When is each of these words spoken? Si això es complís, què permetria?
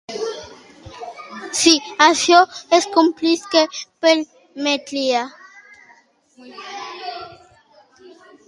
Si 1.59 1.73
això 2.05 2.39
es 2.79 2.87
complís, 2.95 3.45
què 3.53 3.63
permetria? 4.07 5.23